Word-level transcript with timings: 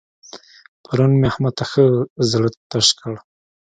پرون 0.83 1.11
مې 1.19 1.25
احمد 1.31 1.53
ته 1.57 1.63
ښه 1.71 1.85
زړه 2.31 2.49
تش 2.69 2.87
کړ. 2.99 3.13